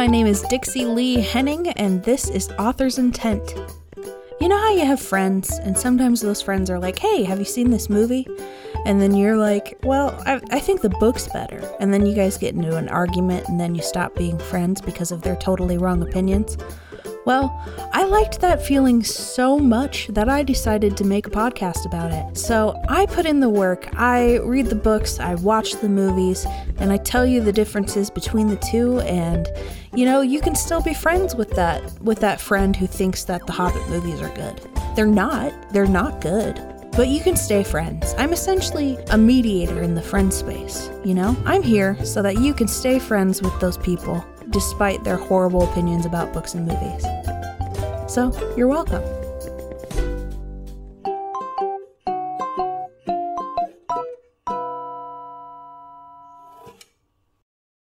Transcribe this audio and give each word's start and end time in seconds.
my 0.00 0.06
name 0.06 0.26
is 0.26 0.42
Dixie 0.42 0.84
Lee 0.84 1.20
Henning, 1.20 1.68
and 1.70 2.02
this 2.04 2.30
is 2.30 2.48
Author's 2.58 2.98
Intent. 2.98 3.54
You 4.40 4.48
know 4.48 4.56
how 4.56 4.72
you 4.72 4.86
have 4.86 5.00
friends, 5.00 5.58
and 5.58 5.76
sometimes 5.76 6.20
those 6.20 6.40
friends 6.40 6.70
are 6.70 6.78
like, 6.78 6.98
hey, 6.98 7.24
have 7.24 7.38
you 7.38 7.44
seen 7.44 7.70
this 7.70 7.90
movie? 7.90 8.26
And 8.86 9.02
then 9.02 9.14
you're 9.14 9.36
like, 9.36 9.76
well, 9.82 10.18
I, 10.24 10.40
I 10.52 10.60
think 10.60 10.80
the 10.80 10.88
book's 10.88 11.28
better. 11.28 11.60
And 11.80 11.92
then 11.92 12.06
you 12.06 12.14
guys 12.14 12.38
get 12.38 12.54
into 12.54 12.76
an 12.76 12.88
argument, 12.88 13.48
and 13.48 13.58
then 13.58 13.74
you 13.74 13.82
stop 13.82 14.14
being 14.14 14.38
friends 14.38 14.80
because 14.80 15.10
of 15.10 15.22
their 15.22 15.36
totally 15.36 15.76
wrong 15.76 16.00
opinions. 16.02 16.56
Well, 17.26 17.50
liked 18.10 18.40
that 18.40 18.60
feeling 18.60 19.04
so 19.04 19.56
much 19.56 20.08
that 20.08 20.28
I 20.28 20.42
decided 20.42 20.96
to 20.96 21.04
make 21.04 21.28
a 21.28 21.30
podcast 21.30 21.86
about 21.86 22.10
it. 22.10 22.36
So 22.36 22.80
I 22.88 23.06
put 23.06 23.24
in 23.24 23.38
the 23.38 23.48
work, 23.48 23.88
I 23.92 24.38
read 24.38 24.66
the 24.66 24.74
books, 24.74 25.20
I 25.20 25.36
watch 25.36 25.74
the 25.74 25.88
movies, 25.88 26.44
and 26.78 26.90
I 26.92 26.96
tell 26.96 27.24
you 27.24 27.40
the 27.40 27.52
differences 27.52 28.10
between 28.10 28.48
the 28.48 28.56
two 28.56 28.98
and 29.00 29.48
you 29.94 30.04
know, 30.04 30.20
you 30.22 30.40
can 30.40 30.54
still 30.54 30.82
be 30.82 30.94
friends 30.94 31.34
with 31.34 31.50
that 31.50 31.82
with 32.00 32.20
that 32.20 32.40
friend 32.40 32.74
who 32.74 32.86
thinks 32.86 33.24
that 33.24 33.46
the 33.46 33.52
Hobbit 33.52 33.88
movies 33.88 34.20
are 34.20 34.34
good. 34.34 34.60
They're 34.96 35.06
not. 35.06 35.72
They're 35.72 35.86
not 35.86 36.20
good. 36.20 36.60
But 36.96 37.08
you 37.08 37.20
can 37.20 37.36
stay 37.36 37.62
friends. 37.62 38.14
I'm 38.18 38.32
essentially 38.32 38.98
a 39.10 39.18
mediator 39.18 39.82
in 39.82 39.94
the 39.94 40.02
friend 40.02 40.34
space, 40.34 40.90
you 41.04 41.14
know? 41.14 41.36
I'm 41.44 41.62
here 41.62 41.96
so 42.04 42.22
that 42.22 42.40
you 42.40 42.54
can 42.54 42.66
stay 42.66 42.98
friends 42.98 43.40
with 43.40 43.58
those 43.60 43.78
people 43.78 44.24
despite 44.50 45.04
their 45.04 45.16
horrible 45.16 45.70
opinions 45.70 46.06
about 46.06 46.32
books 46.32 46.54
and 46.54 46.66
movies. 46.66 47.04
So, 48.10 48.32
you're 48.56 48.66
welcome. 48.66 49.19